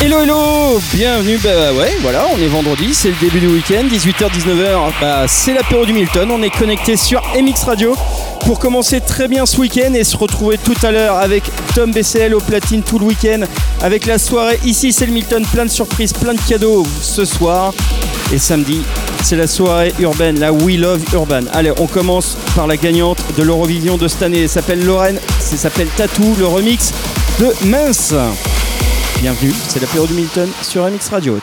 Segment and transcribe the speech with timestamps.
[0.00, 0.80] Hello hello.
[0.94, 5.52] Bienvenue, bah ouais voilà, on est vendredi, c'est le début du week-end, 18h-19h, bah, c'est
[5.52, 7.96] l'apéro du Milton, on est connecté sur MX Radio.
[8.46, 11.42] Pour commencer très bien ce week-end et se retrouver tout à l'heure avec
[11.74, 13.40] Tom BCL au platine tout le week-end,
[13.82, 17.74] avec la soirée ici c'est le Milton, plein de surprises, plein de cadeaux ce soir.
[18.32, 18.82] Et samedi
[19.24, 21.42] c'est la soirée urbaine, la We Love Urban.
[21.52, 25.18] Allez, on commence par la gagnante de l'Eurovision de cette année, elle s'appelle Lorraine,
[25.50, 26.92] elle s'appelle Tattoo, le remix
[27.40, 28.14] de Mince.
[29.20, 31.40] Bienvenue, c'est l'apéro du Milton sur MX Radio.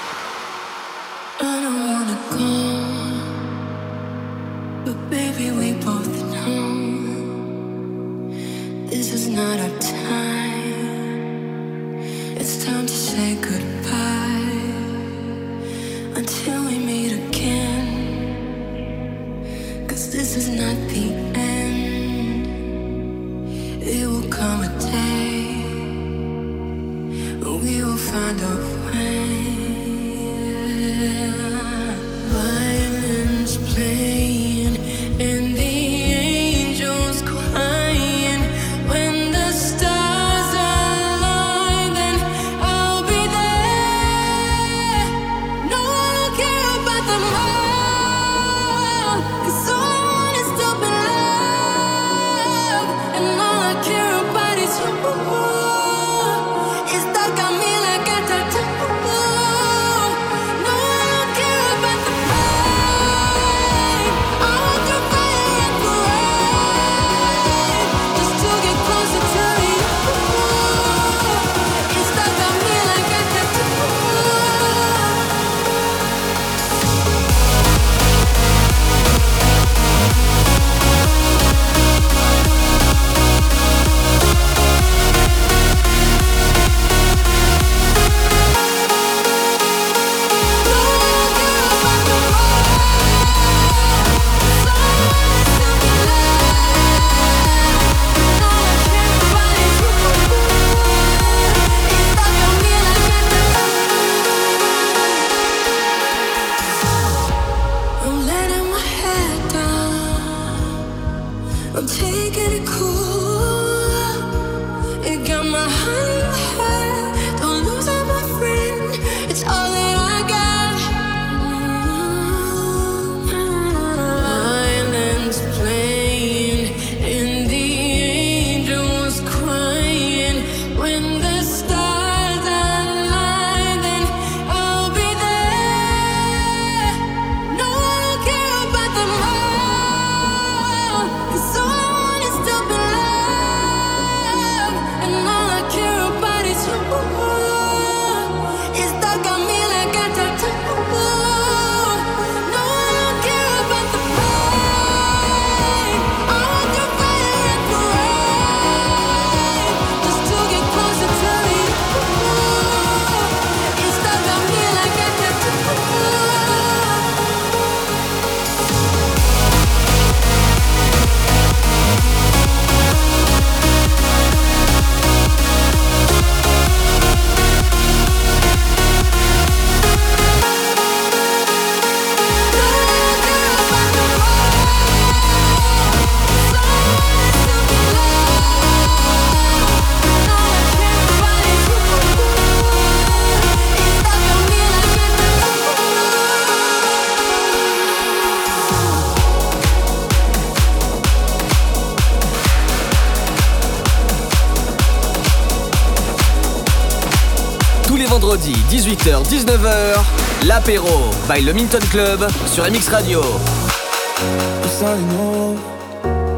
[209.25, 213.21] 18h-19h, l'apéro by le Minton Club sur MX Radio.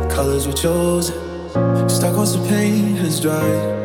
[0.10, 1.14] colors were chosen.
[1.90, 3.76] Stuck once the pain has dried.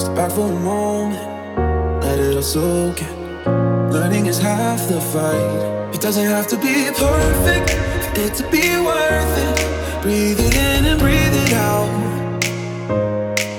[0.00, 3.92] Step back for a moment, let it all soak in.
[3.92, 5.94] Learning is half the fight.
[5.94, 7.70] It doesn't have to be perfect
[8.04, 10.02] for it to be worth it.
[10.02, 11.90] Breathe it in and breathe it out.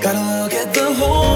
[0.02, 1.29] Gotta look at the whole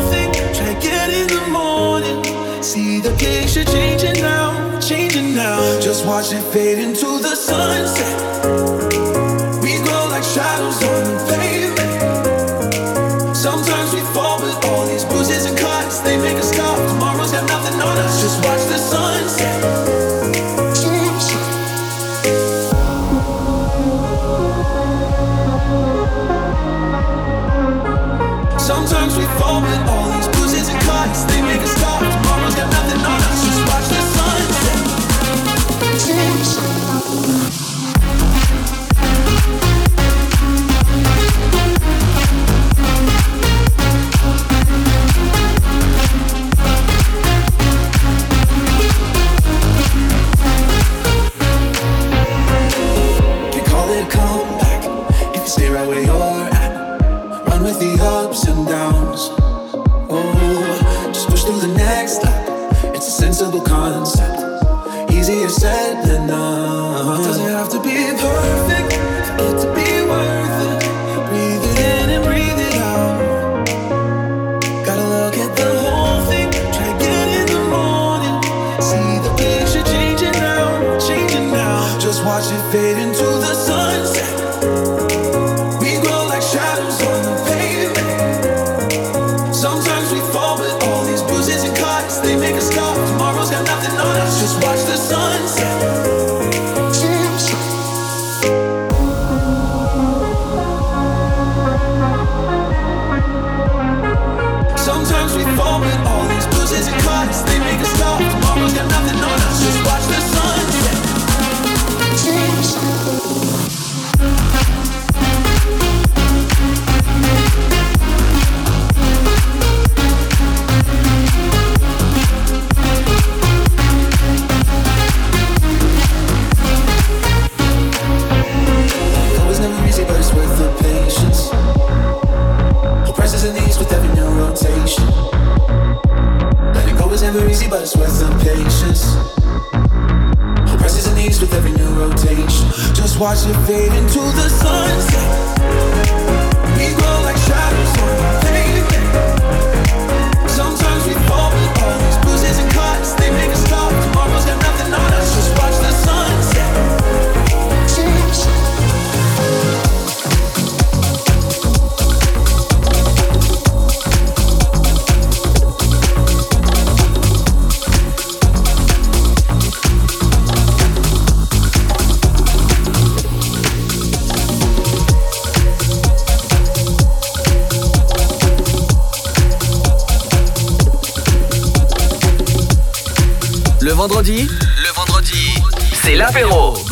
[2.95, 5.81] see the picture changing now, changing now.
[5.81, 8.54] Just watch it fade into the sunset.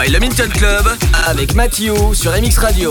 [0.08, 0.84] Le Minton Club
[1.26, 2.90] avec Mathieu sur MX Radio.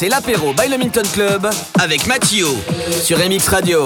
[0.00, 1.46] C'est l'apéro by le Minton Club
[1.78, 2.46] avec Mathieu
[3.02, 3.84] sur MX Radio.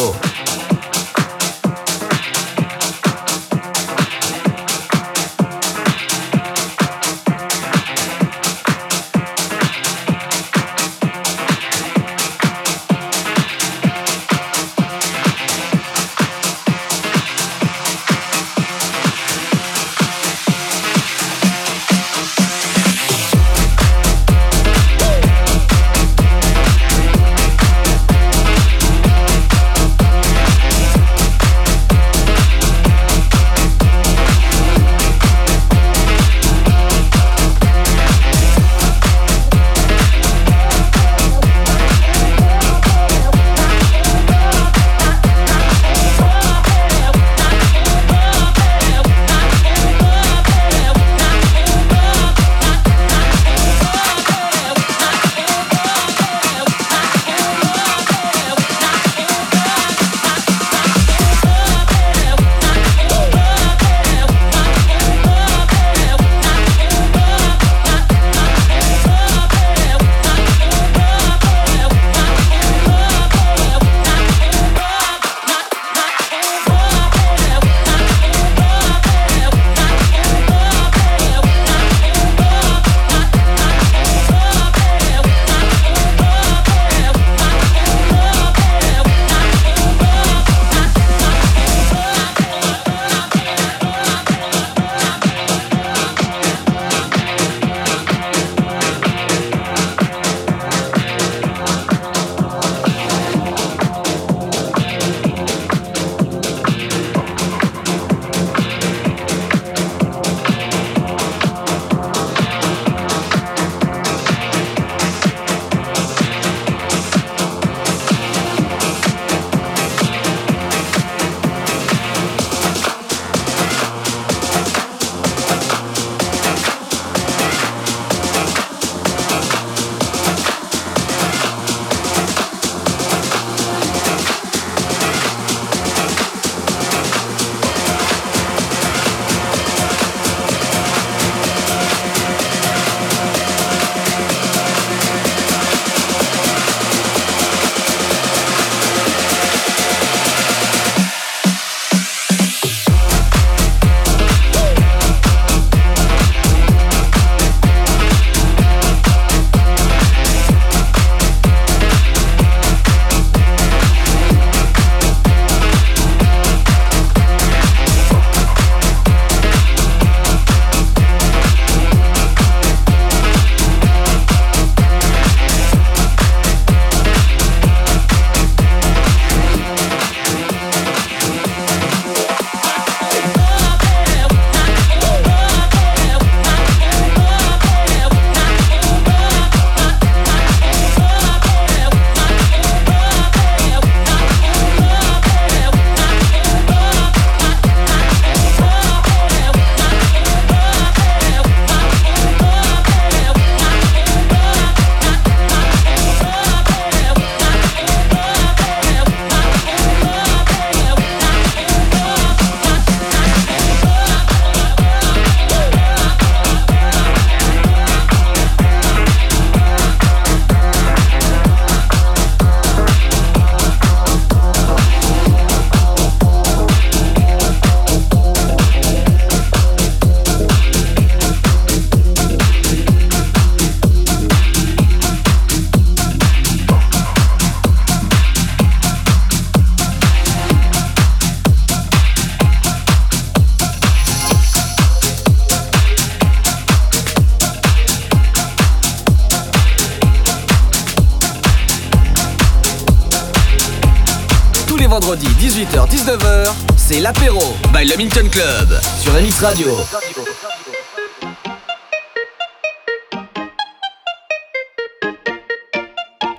[254.84, 257.40] les vendredis 18h-19h, c'est l'apéro
[257.72, 259.68] by le Club sur MX Radio.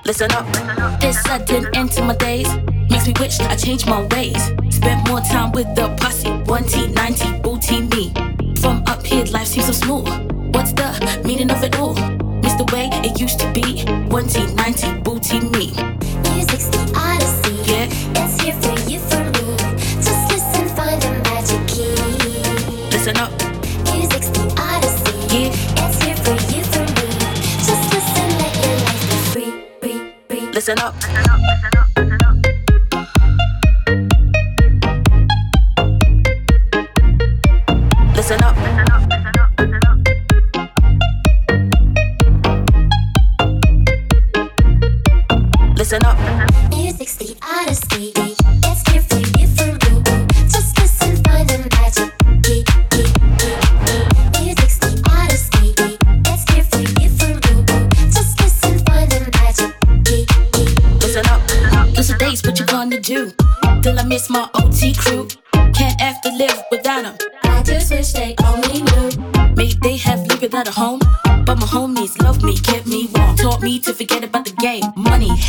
[0.06, 0.46] Listen up.
[1.00, 2.48] This sudden end to my days
[2.92, 4.54] makes me wish I changed my ways.
[4.70, 8.14] Spent more time with the posse, 1T, 90, booty me.
[8.62, 10.04] From up here, life seems so small.
[10.54, 11.96] What's the meaning of it all?
[12.44, 15.95] Miss the way it used to be, 1T, 90, booty me.
[30.80, 31.15] up.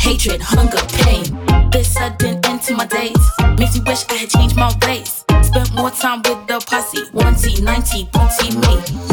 [0.07, 1.25] hatred, hunger, pain.
[1.69, 3.23] This sudden end to my days
[3.59, 5.25] makes me wish I had changed my ways.
[5.41, 9.06] Spent more time with the posse, 1T, 90, 3T, me.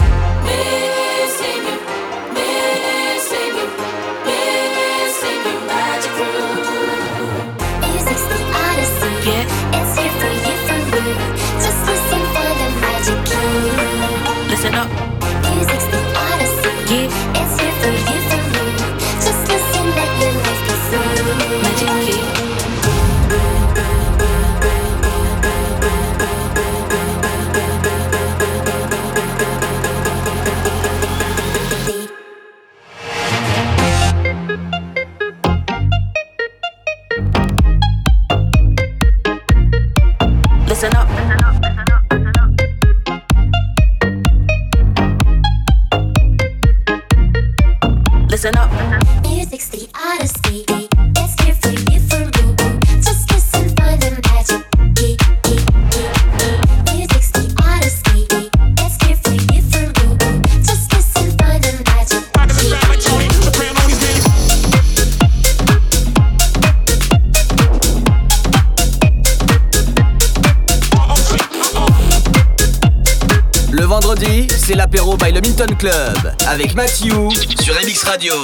[76.47, 77.29] Avec Mathieu
[77.61, 78.35] sur MX Radio.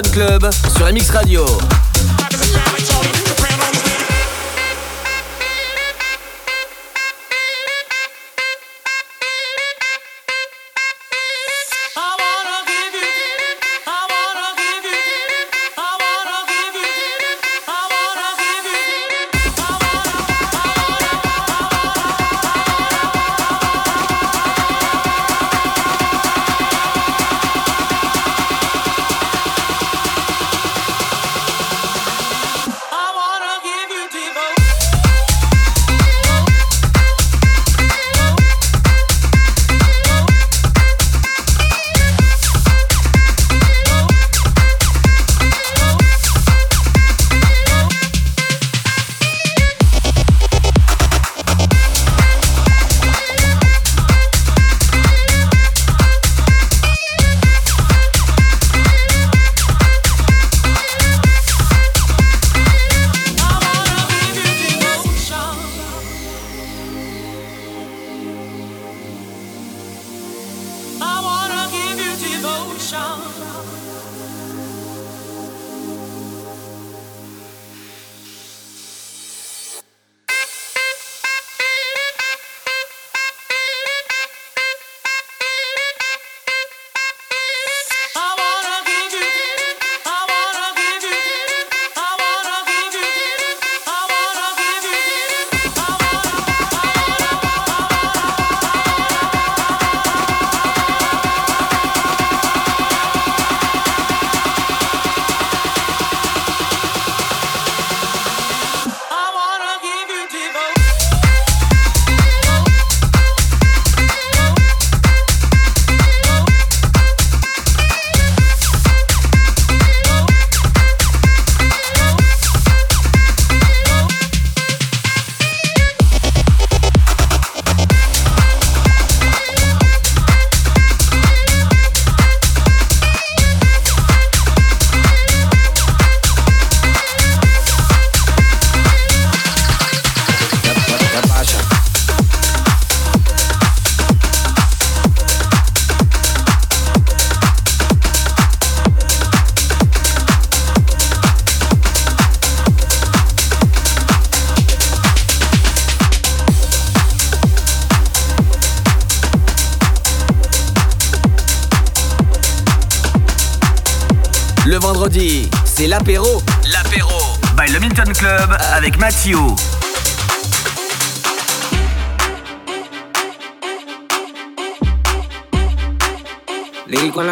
[0.00, 1.44] Club sur MX Radio.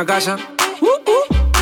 [0.00, 0.36] La casa.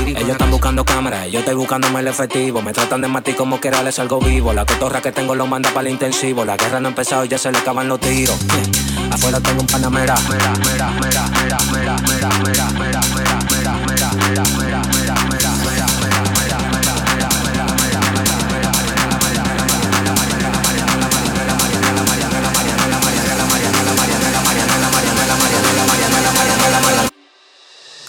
[0.07, 2.63] Ellos están buscando cámaras, yo estoy buscándome el efectivo.
[2.63, 4.53] Me tratan de matar como quiera, les salgo vivo.
[4.53, 6.45] La cotorra que tengo lo manda para el intensivo.
[6.45, 8.39] La guerra no ha empezado y ya se le acaban los tiros.
[9.11, 10.15] Afuera tengo un panamera.
[10.31, 11.58] Mera, mera, mera, mera, mera, mera,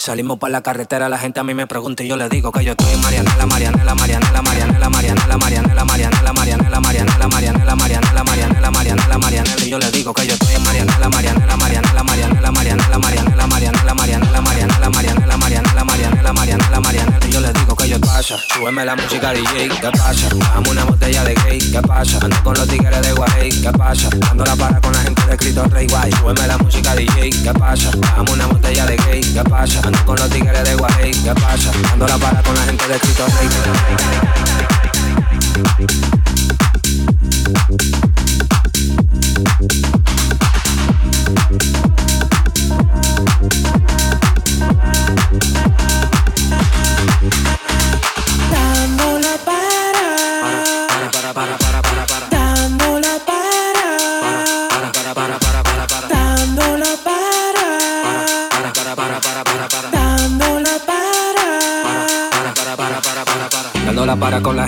[0.10, 2.66] Salimos para la carretera, la gente a mí me pregunta y yo le digo que
[2.66, 8.72] yo estoy en Marianela, Marianela, Marianela, Marianela, Marianela, Marianela, Marianela, Marianela, Marianela, Marianela, Marianela, Marianela,
[8.72, 12.98] Marianela, Marianela, y yo le digo que yo estoy en Marianela, Marianela, Marianela, Marianela, Marianela,
[12.98, 18.02] Marianela, Marianela, Marianela, Marianela, Marianela, Marianela, Marianela, Marianela, Marianela, y yo le digo que yo
[18.02, 20.28] pasa, súbeme la música DJ, ¿qué pasa?
[20.56, 20.86] Dame una
[21.80, 22.20] ¿qué pasa?
[22.22, 24.10] Ando con los tigres de Guay, ¿qué pasa?
[24.20, 27.54] Dando la para con la gente de Cristo Rey Guay, súbeme la música DJ, ¿qué
[27.54, 27.92] pasa?
[28.16, 29.80] Dame una botella de gay, ¿qué pasa?
[29.84, 31.72] Ando con los tigres de Guay, ¿qué pasa?
[31.90, 33.50] Dando la para con la gente de Cristo Rey.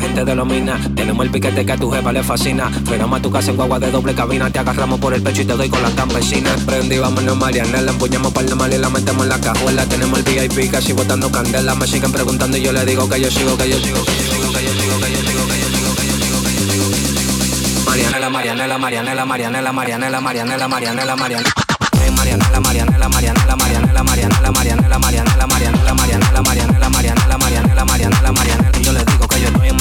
[0.01, 0.81] Gente de los minas.
[0.95, 2.69] Tenemos el piquete que a tu jefa le fascina.
[2.85, 4.49] Frenamos a tu casa en guagua de doble cabina.
[4.49, 6.55] Te agarramos por el pecho y te doy con la campesina.
[6.65, 7.81] Prendí, vámonos, Mariana.
[7.81, 9.85] La empuñamos para el mal y la metemos en la cajuela.
[9.85, 11.75] Tenemos el VIP casi botando candela.
[11.75, 14.23] Me siguen preguntando y yo le digo que yo sigo, que yo sigo, que yo
[14.23, 16.65] sigo, que yo sigo, que yo sigo, que yo sigo, que yo sigo, que yo
[16.65, 17.91] sigo, que yo sigo.
[17.91, 21.49] Marianela, Marianela, Marianela, Marianela, Marianela, Marianela, Marianela, Marianela.
[21.93, 28.31] estoy en Marianela, Marianela, Marianela, Marianela, Marianela, Marianela, Marianela, Marianela, Marianela, Marianela, Marianela, Marianela, Marianela,
[28.31, 29.81] Marianela, y yo les digo que yo estoy en Marianela,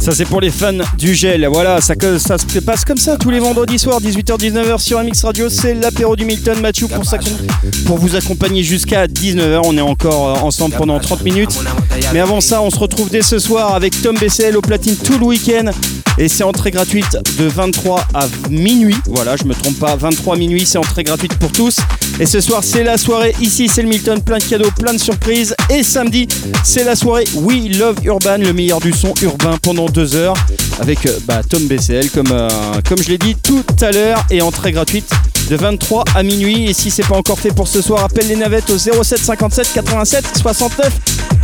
[0.00, 3.38] Ça c'est pour les fans du gel, voilà, ça, se passe comme ça tous les
[3.38, 7.04] vendredis soirs, 18h-19h sur MX Radio, c'est l'apéro du Milton Mathieu pour,
[7.86, 11.58] pour vous accompagner jusqu'à 19h, on est encore ensemble pendant 30 minutes.
[12.12, 15.18] Mais avant ça, on se retrouve dès ce soir avec Tom BCL au platine tout
[15.18, 15.70] le week-end.
[16.16, 18.96] Et c'est entrée gratuite de 23 à minuit.
[19.06, 21.78] Voilà, je me trompe pas, 23 minuit, c'est entrée gratuite pour tous.
[22.20, 23.34] Et ce soir, c'est la soirée.
[23.40, 25.54] Ici, c'est le Milton, plein de cadeaux, plein de surprises.
[25.70, 26.28] Et samedi,
[26.62, 30.36] c'est la soirée We Love Urban, le meilleur du son urbain pendant deux heures.
[30.80, 32.48] Avec euh, bah, Tom BCL, comme, euh,
[32.88, 35.10] comme je l'ai dit tout à l'heure, et entrée gratuite
[35.50, 36.70] de 23 à minuit.
[36.70, 39.72] Et si c'est pas encore fait pour ce soir, appelle les navettes au 07 57
[39.74, 40.92] 87 69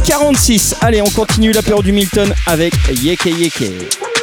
[0.04, 0.76] 46.
[0.80, 4.19] Allez, on continue l'apéro du Milton avec Yeke Yeke.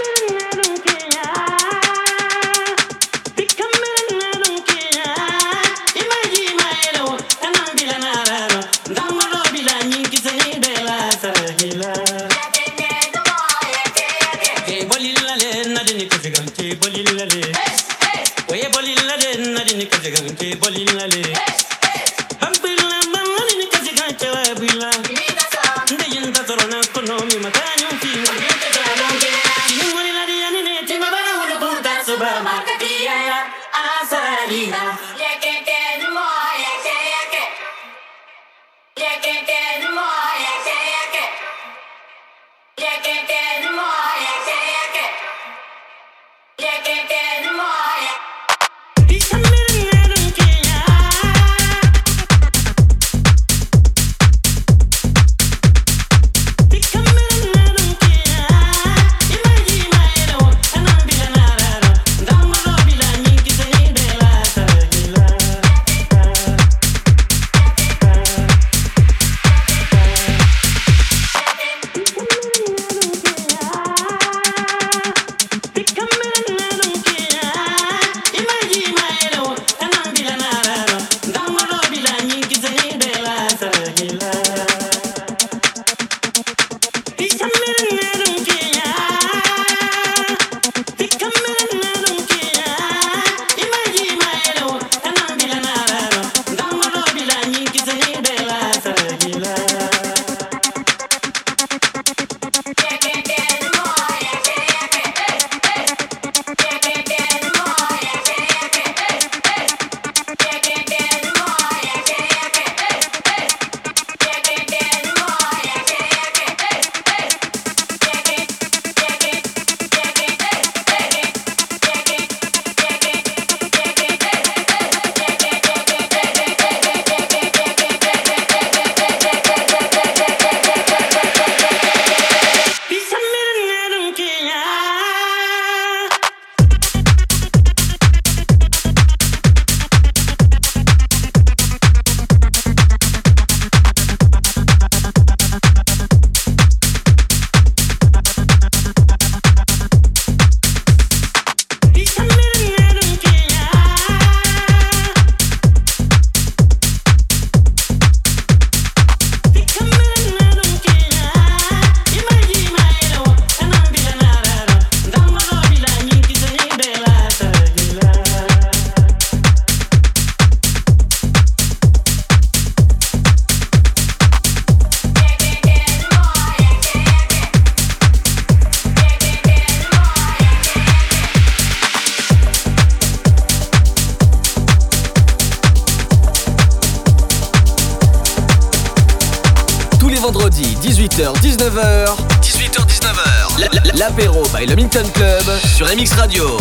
[195.78, 196.57] Sur MX Radio.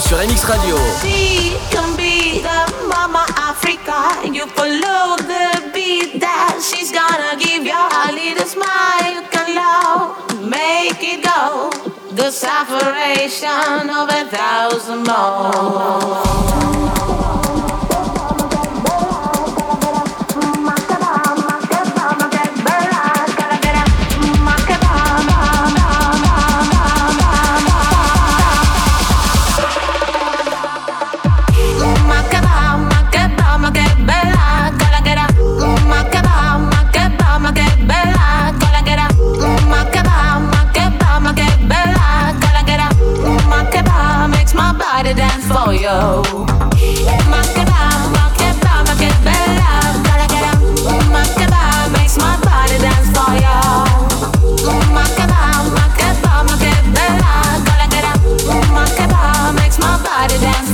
[0.00, 0.57] Sur MX Radio.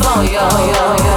[0.02, 1.13] For you.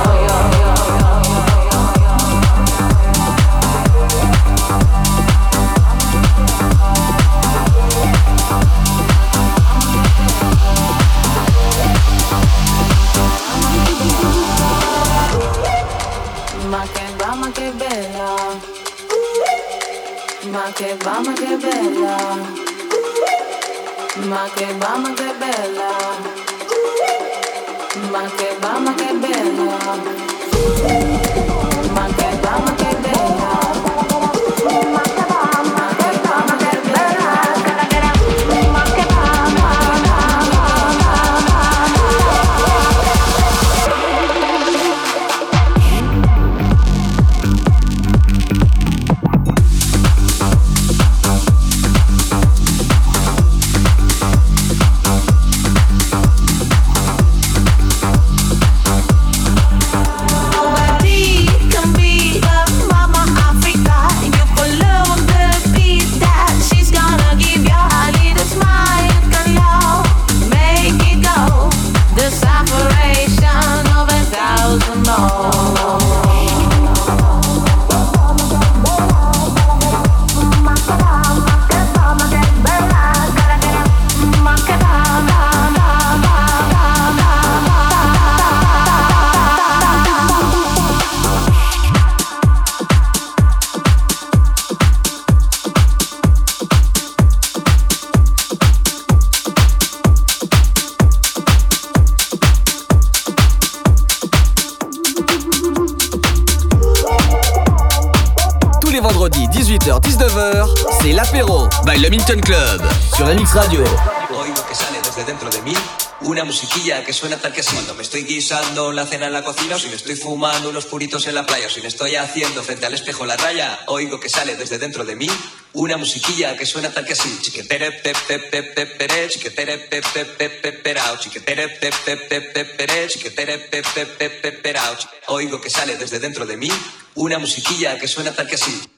[112.09, 112.81] Minton Club
[113.17, 113.83] sur MX Radio.
[114.29, 115.73] Oigo que sale desde dentro de mí
[116.21, 117.75] una musiquilla que suena tal que así.
[117.75, 120.85] Cuando me estoy guisando la cena en la cocina, o si me estoy fumando unos
[120.85, 124.21] puritos en la playa, o si me estoy haciendo frente al espejo la raya, oigo
[124.21, 125.27] que sale desde dentro de mí
[125.73, 127.39] una musiquilla que suena tal que así.
[127.41, 132.15] Chiquetere pe pe pe pe pere, chiquetere pe pe pe pe perao, chiquetere pe pe
[132.15, 134.95] pe pe pere, chiquetere pe pe pe pe perao.
[135.27, 136.71] Oigo que sale desde dentro de mí
[137.15, 138.96] una musiquilla que suena tal que así.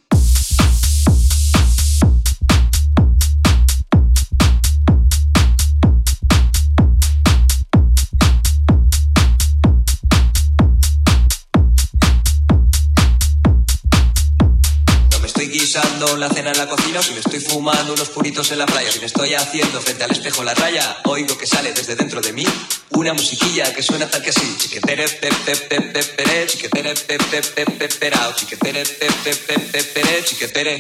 [16.00, 18.66] Guisando la cena en la cocina, o si me estoy fumando unos puritos en la
[18.66, 21.96] playa, o si me estoy haciendo frente al espejo la raya, oigo que sale desde
[21.96, 22.46] dentro de mí
[22.92, 24.56] una musiquilla que suena tal que así.
[24.58, 29.36] Chiquetere pe pe pe pe pere, chiquetere pe pe pe pe perao, chiquetere pe pe
[29.36, 30.76] pe pe pere, chiquetere.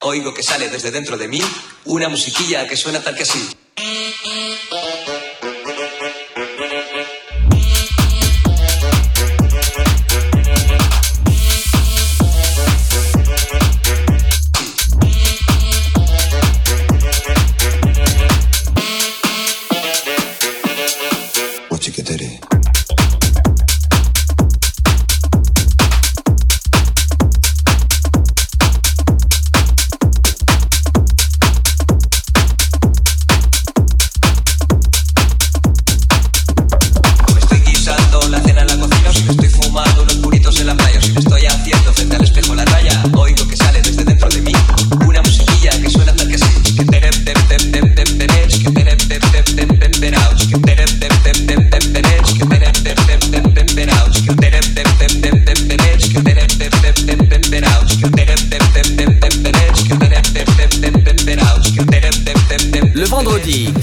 [0.00, 1.40] Oigo que sale desde dentro de mí
[1.84, 3.48] una musiquilla que suena tal que así.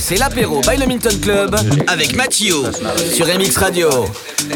[0.09, 1.55] C'est l'apéro by le Milton Club
[1.85, 2.63] avec Mathieu
[3.13, 3.89] sur MX Radio.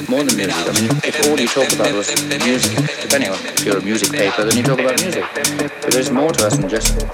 [0.10, 0.56] more than music.
[0.66, 2.10] I mean, if all you talk about was
[2.44, 2.72] music,
[3.04, 5.24] depending on if you're a music paper, then you talk about music.
[5.80, 7.06] But there's more to us than just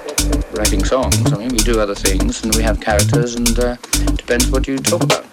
[0.54, 1.34] writing songs.
[1.34, 3.76] I mean, we do other things, and we have characters, and uh,
[4.16, 5.29] depends what you talk about.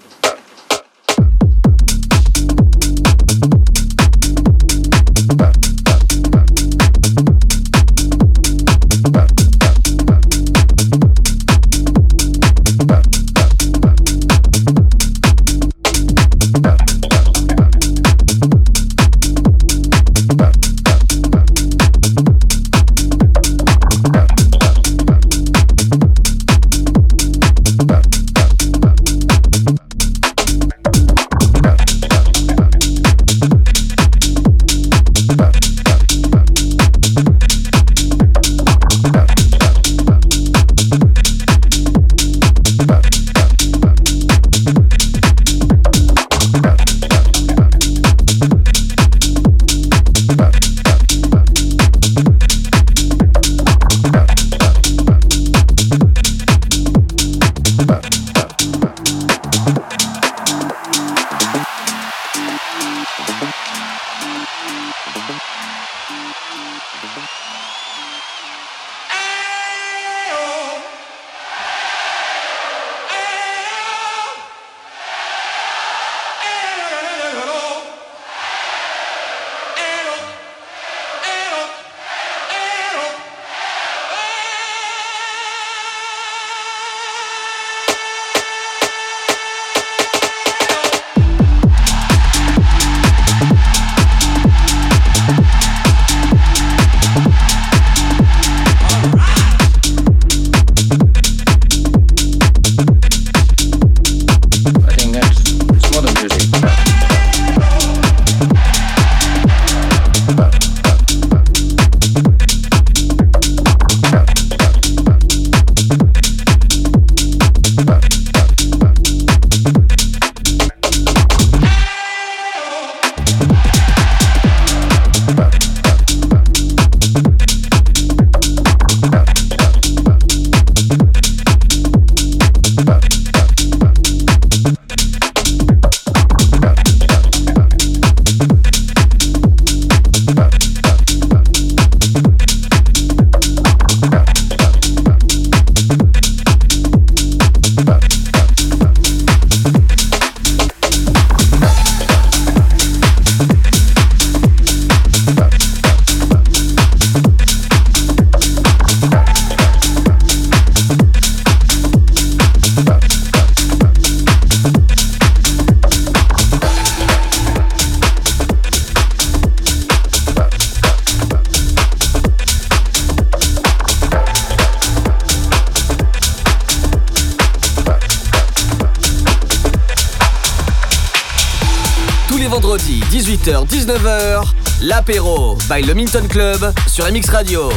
[185.68, 187.70] By le Milton Club sur MX Radio.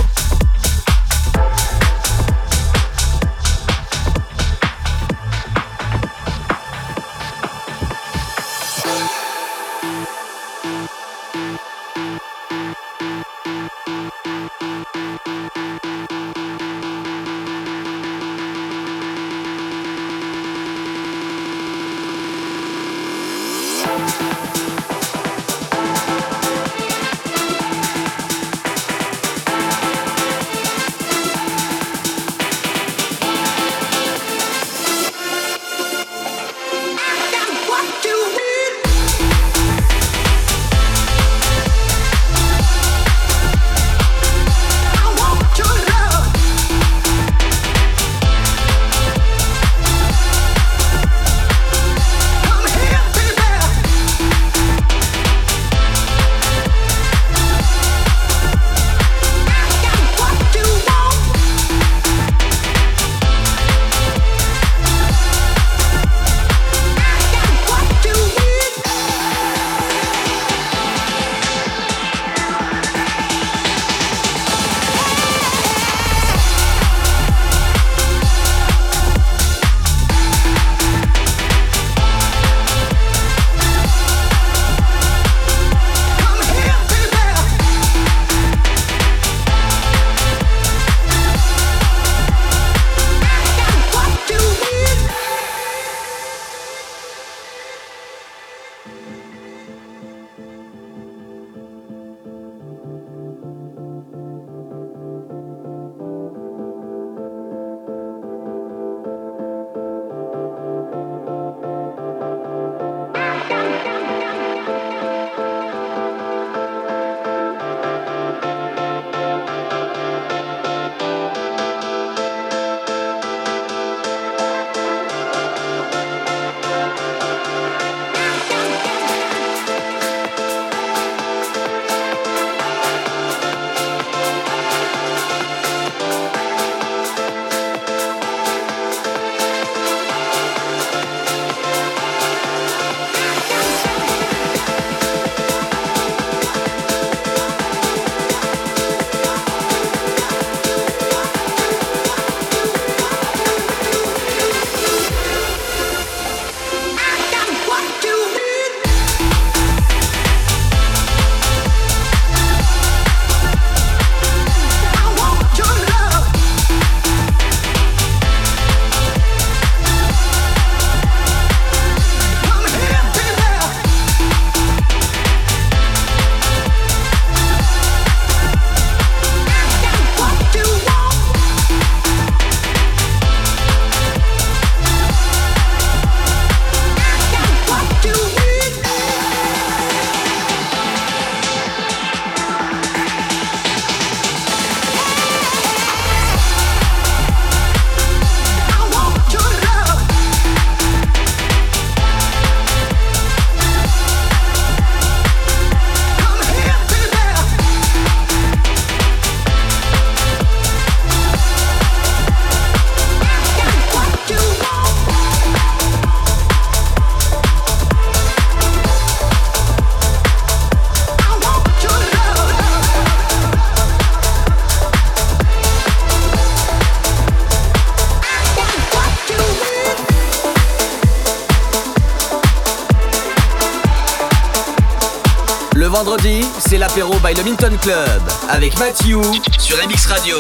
[237.30, 239.22] by le Minton Club avec Mathieu
[239.60, 240.38] sur MX Radio.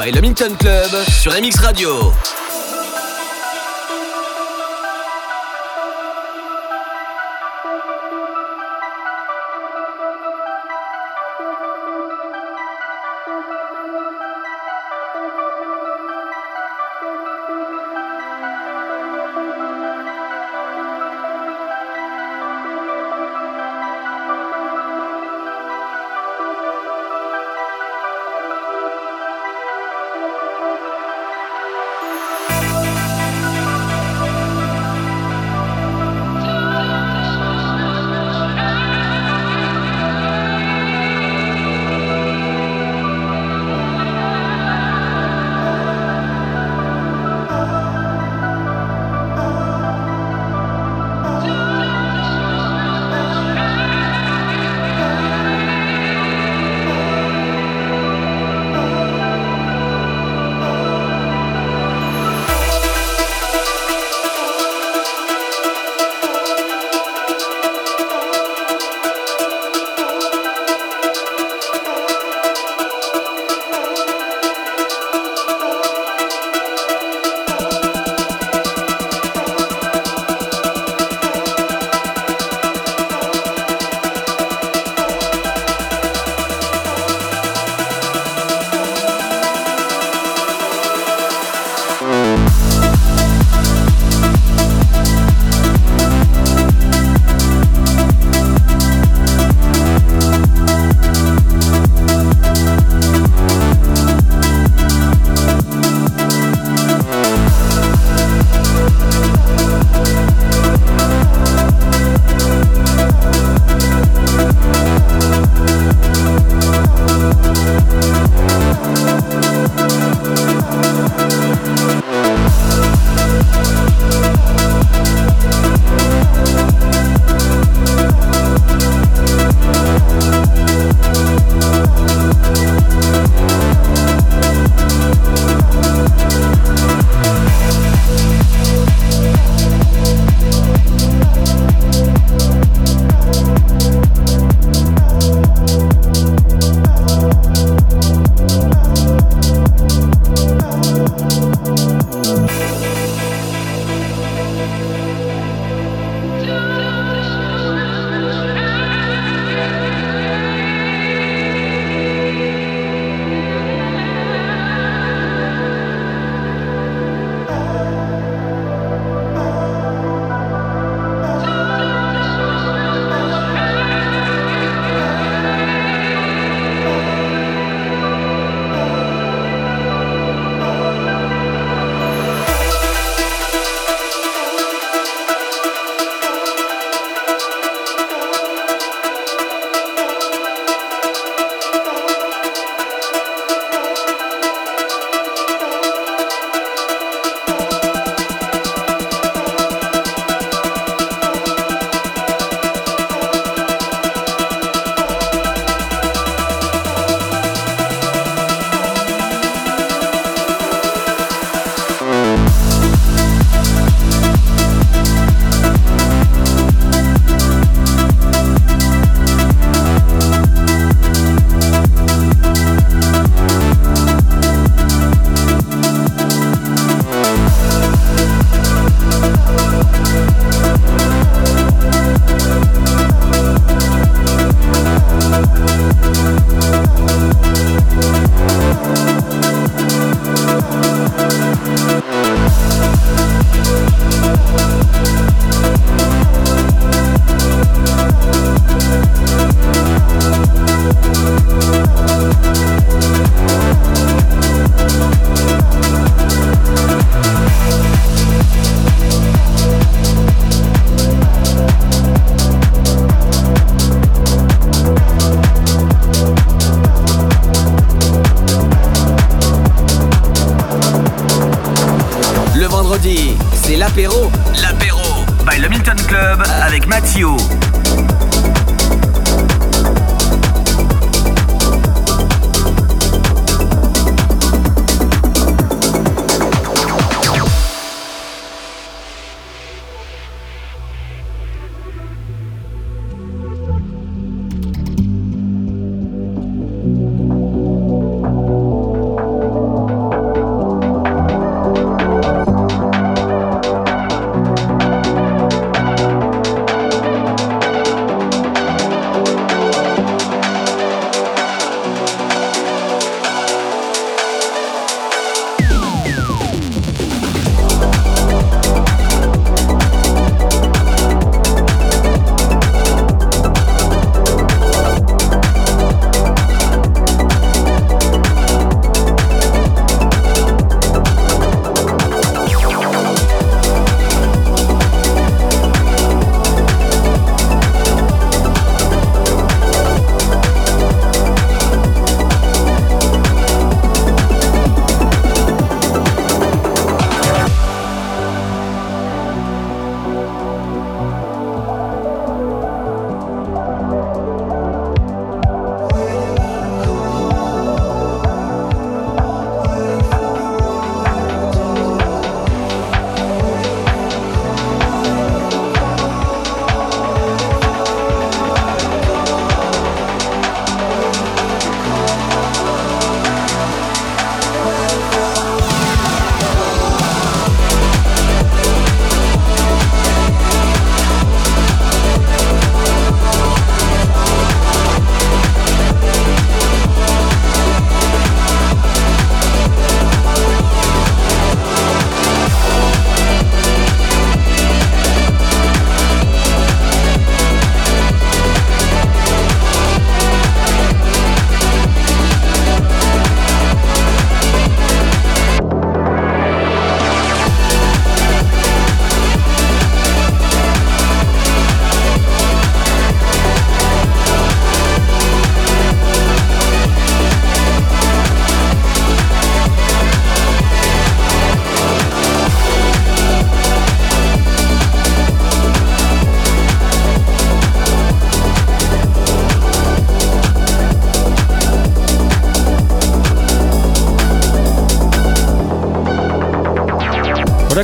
[0.00, 2.12] by Le Minton Club sur MX Radio.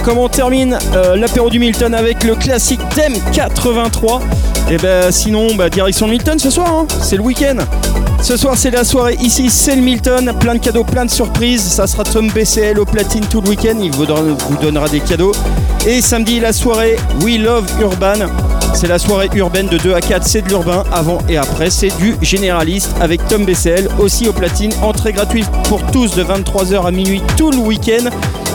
[0.07, 4.23] Comment on termine euh, l'apéro du Milton avec le classique thème 83.
[4.71, 6.87] Et ben sinon, bah, direction le Milton ce soir, hein.
[7.03, 7.57] c'est le week-end.
[8.23, 11.61] Ce soir c'est la soirée ici, c'est le Milton, plein de cadeaux, plein de surprises.
[11.61, 15.01] Ça sera Tom BCL au platine tout le week-end, il vous donnera, vous donnera des
[15.01, 15.33] cadeaux.
[15.85, 18.27] Et samedi la soirée We Love Urban.
[18.75, 20.85] C'est la soirée urbaine de 2 à 4, c'est de l'urbain.
[20.93, 24.71] Avant et après, c'est du généraliste avec Tom BCL aussi au platine.
[24.83, 28.11] Entrée gratuite pour tous de 23h à minuit tout le week-end.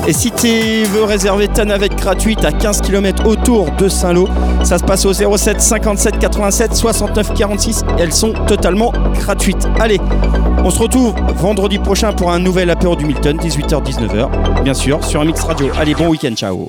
[0.07, 4.27] Et si tu veux réserver ta navette gratuite à 15 km autour de Saint-Lô,
[4.63, 7.83] ça se passe au 07 57 87 69 46.
[7.99, 9.67] Elles sont totalement gratuites.
[9.79, 9.99] Allez,
[10.63, 15.21] on se retrouve vendredi prochain pour un nouvel apéro du Milton, 18h-19h, bien sûr, sur
[15.21, 15.69] un mix radio.
[15.77, 16.67] Allez, bon week-end, ciao